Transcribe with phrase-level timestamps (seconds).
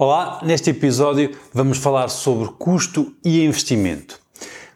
[0.00, 4.20] Olá, neste episódio vamos falar sobre custo e investimento.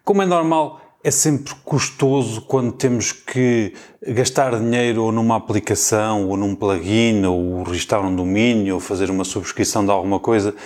[0.04, 3.72] Como é normal, é sempre custoso quando temos que
[4.04, 9.22] gastar dinheiro ou numa aplicação, ou num plugin, ou registrar um domínio, ou fazer uma
[9.22, 10.56] subscrição de alguma coisa.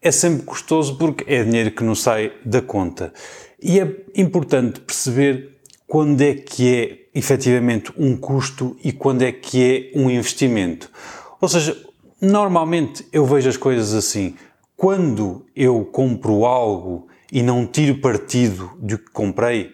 [0.00, 3.12] É sempre custoso porque é dinheiro que não sai da conta.
[3.62, 9.92] E é importante perceber quando é que é efetivamente um custo e quando é que
[9.94, 10.90] é um investimento.
[11.42, 11.76] Ou seja,
[12.20, 14.34] normalmente eu vejo as coisas assim.
[14.76, 19.72] Quando eu compro algo e não tiro partido do que comprei,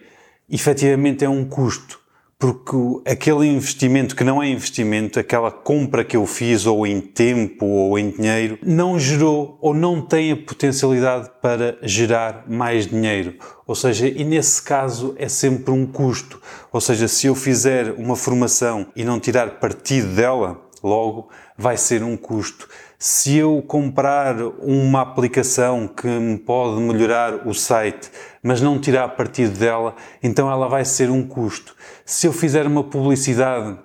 [0.49, 2.05] efetivamente é um custo
[2.37, 2.75] porque
[3.09, 7.97] aquele investimento que não é investimento, aquela compra que eu fiz ou em tempo ou
[7.97, 13.35] em dinheiro, não gerou ou não tem a potencialidade para gerar mais dinheiro.
[13.65, 16.39] Ou seja, e nesse caso é sempre um custo.
[16.71, 22.03] Ou seja, se eu fizer uma formação e não tirar partido dela, logo vai ser
[22.03, 22.69] um custo.
[22.97, 28.09] Se eu comprar uma aplicação que me pode melhorar o site,
[28.41, 31.75] mas não tirar partido dela, então ela vai ser um custo.
[32.05, 33.77] Se eu fizer uma publicidade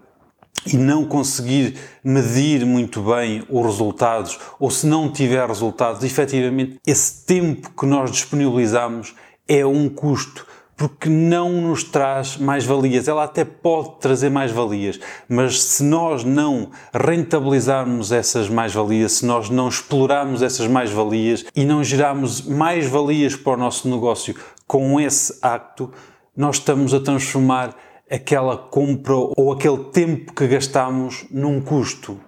[0.67, 7.25] e não conseguir medir muito bem os resultados, ou se não tiver resultados, efetivamente, esse
[7.25, 9.15] tempo que nós disponibilizamos
[9.49, 10.47] é um custo
[10.81, 13.07] porque não nos traz mais valias.
[13.07, 19.27] Ela até pode trazer mais valias, mas se nós não rentabilizarmos essas mais valias, se
[19.27, 24.35] nós não explorarmos essas mais valias e não gerarmos mais valias para o nosso negócio
[24.67, 25.93] com esse acto,
[26.35, 27.77] nós estamos a transformar
[28.11, 32.19] aquela compra ou aquele tempo que gastamos num custo.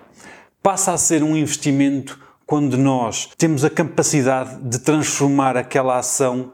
[0.63, 6.53] Passa a ser um investimento quando nós temos a capacidade de transformar aquela ação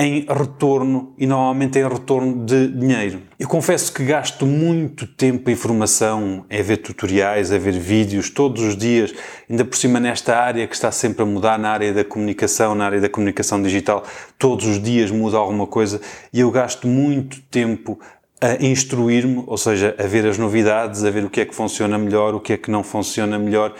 [0.00, 3.20] em retorno e normalmente em retorno de dinheiro.
[3.36, 8.62] Eu confesso que gasto muito tempo em formação, a ver tutoriais, a ver vídeos todos
[8.62, 9.12] os dias,
[9.50, 12.86] ainda por cima nesta área que está sempre a mudar, na área da comunicação, na
[12.86, 14.04] área da comunicação digital,
[14.38, 16.00] todos os dias muda alguma coisa
[16.32, 17.98] e eu gasto muito tempo
[18.40, 21.98] a instruir-me, ou seja, a ver as novidades, a ver o que é que funciona
[21.98, 23.74] melhor, o que é que não funciona melhor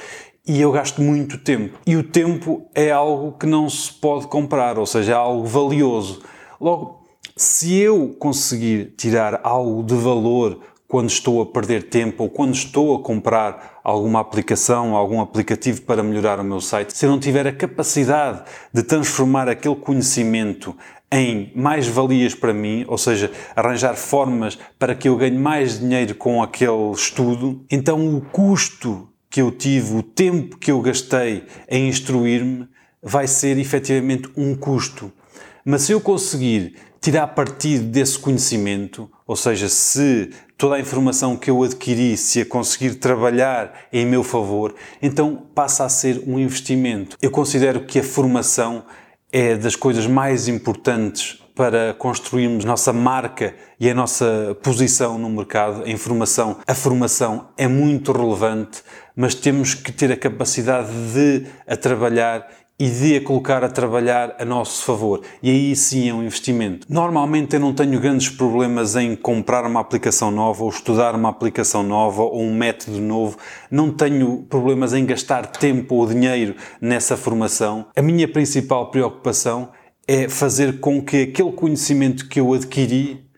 [0.48, 1.78] e eu gasto muito tempo.
[1.86, 6.22] E o tempo é algo que não se pode comprar, ou seja, é algo valioso.
[6.58, 12.54] Logo, se eu conseguir tirar algo de valor quando estou a perder tempo ou quando
[12.54, 17.20] estou a comprar alguma aplicação, algum aplicativo para melhorar o meu site, se eu não
[17.20, 18.42] tiver a capacidade
[18.72, 20.74] de transformar aquele conhecimento
[21.12, 26.14] em mais valias para mim, ou seja, arranjar formas para que eu ganhe mais dinheiro
[26.14, 31.88] com aquele estudo, então o custo que eu tive, o tempo que eu gastei em
[31.88, 32.68] instruir-me,
[33.02, 35.12] vai ser efetivamente um custo.
[35.64, 41.50] Mas se eu conseguir tirar partido desse conhecimento, ou seja, se toda a informação que
[41.50, 47.16] eu adquiri, se a conseguir trabalhar em meu favor, então passa a ser um investimento.
[47.22, 48.84] Eu considero que a formação
[49.30, 55.82] é das coisas mais importantes para construirmos nossa marca e a nossa posição no mercado,
[55.82, 58.80] a informação, a formação é muito relevante,
[59.16, 62.48] mas temos que ter a capacidade de a trabalhar
[62.78, 65.22] e de a colocar a trabalhar a nosso favor.
[65.42, 66.86] E aí sim é um investimento.
[66.88, 71.82] Normalmente eu não tenho grandes problemas em comprar uma aplicação nova ou estudar uma aplicação
[71.82, 73.36] nova ou um método novo.
[73.68, 77.86] Não tenho problemas em gastar tempo ou dinheiro nessa formação.
[77.96, 79.70] A minha principal preocupação
[80.08, 83.28] é fazer com que aquele conhecimento que eu adquiri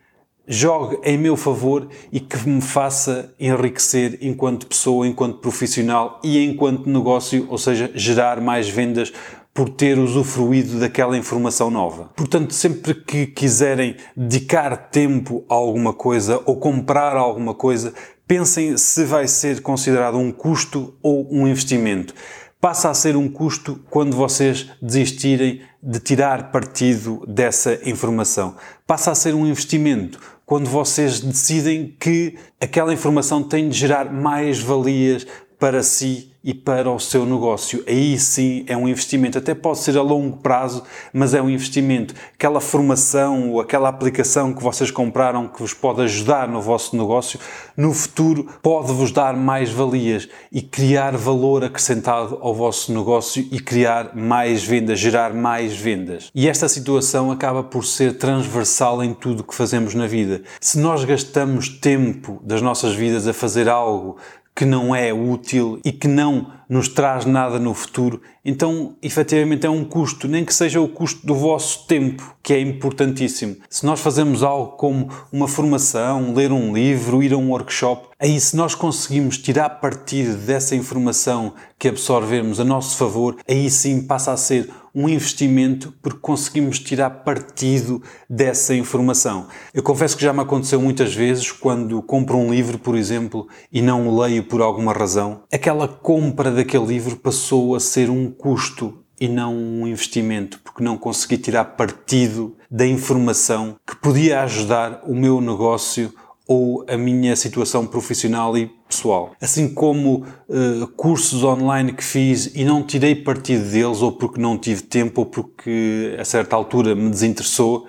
[0.46, 6.88] jogue em meu favor e que me faça enriquecer enquanto pessoa, enquanto profissional e enquanto
[6.88, 9.12] negócio, ou seja, gerar mais vendas
[9.52, 12.10] por ter usufruído daquela informação nova.
[12.14, 17.92] Portanto, sempre que quiserem dedicar tempo a alguma coisa ou comprar alguma coisa,
[18.28, 22.14] pensem se vai ser considerado um custo ou um investimento
[22.60, 28.54] passa a ser um custo quando vocês desistirem de tirar partido dessa informação.
[28.86, 34.60] Passa a ser um investimento quando vocês decidem que aquela informação tem de gerar mais
[34.60, 35.26] valias
[35.60, 37.84] para si e para o seu negócio.
[37.86, 42.14] Aí sim é um investimento, até pode ser a longo prazo, mas é um investimento.
[42.32, 47.38] Aquela formação ou aquela aplicação que vocês compraram que vos pode ajudar no vosso negócio,
[47.76, 53.60] no futuro pode vos dar mais valias e criar valor acrescentado ao vosso negócio e
[53.60, 56.30] criar mais vendas, gerar mais vendas.
[56.34, 60.40] E esta situação acaba por ser transversal em tudo que fazemos na vida.
[60.58, 64.16] Se nós gastamos tempo das nossas vidas a fazer algo
[64.54, 69.70] que não é útil e que não nos traz nada no futuro, então efetivamente é
[69.70, 73.56] um custo, nem que seja o custo do vosso tempo, que é importantíssimo.
[73.68, 78.40] Se nós fazemos algo como uma formação, ler um livro, ir a um workshop, aí
[78.40, 84.32] se nós conseguimos tirar partido dessa informação que absorvemos a nosso favor, aí sim passa
[84.32, 89.46] a ser um investimento porque conseguimos tirar partido dessa informação.
[89.72, 93.80] Eu confesso que já me aconteceu muitas vezes quando compro um livro, por exemplo, e
[93.80, 98.98] não o leio por alguma razão, aquela compra daquele livro passou a ser um custo
[99.18, 105.14] e não um investimento, porque não consegui tirar partido da informação que podia ajudar o
[105.14, 106.12] meu negócio
[106.46, 109.32] ou a minha situação profissional e pessoal.
[109.40, 114.58] Assim como uh, cursos online que fiz e não tirei partido deles, ou porque não
[114.58, 117.86] tive tempo, ou porque a certa altura me desinteressou,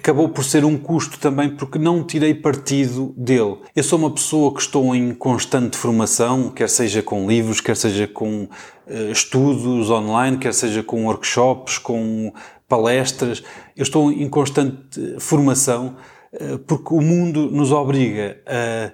[0.00, 3.58] acabou por ser um custo também porque não tirei partido dele.
[3.76, 8.08] Eu sou uma pessoa que estou em constante formação, quer seja com livros, quer seja
[8.08, 12.32] com uh, estudos online, quer seja com workshops, com
[12.66, 13.42] palestras.
[13.76, 15.96] Eu estou em constante formação
[16.32, 18.92] eh, porque o mundo nos obriga a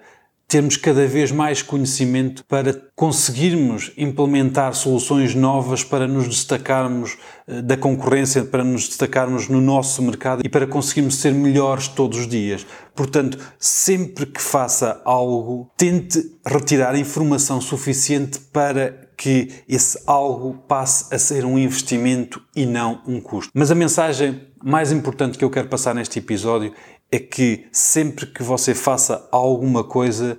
[0.49, 7.77] termos cada vez mais conhecimento para conseguirmos implementar soluções novas para nos destacarmos eh, da
[7.77, 12.65] concorrência, para nos destacarmos no nosso mercado e para conseguirmos ser melhores todos os dias.
[12.95, 21.19] Portanto, sempre que faça algo, tente retirar informação suficiente para que esse algo passe a
[21.19, 23.51] ser um investimento e não um custo.
[23.55, 26.73] Mas a mensagem mais importante que eu quero passar neste episódio
[27.11, 30.39] é que sempre que você faça alguma coisa,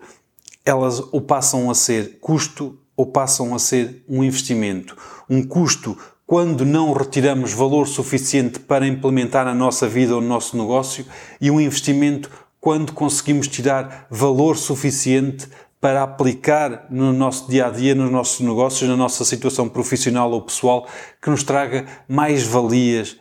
[0.65, 4.97] elas ou passam a ser custo ou passam a ser um investimento.
[5.29, 10.57] Um custo quando não retiramos valor suficiente para implementar na nossa vida ou no nosso
[10.57, 11.05] negócio
[11.39, 12.29] e um investimento
[12.59, 15.47] quando conseguimos tirar valor suficiente
[15.79, 20.41] para aplicar no nosso dia a dia, nos nossos negócios, na nossa situação profissional ou
[20.41, 20.87] pessoal,
[21.21, 23.15] que nos traga mais valias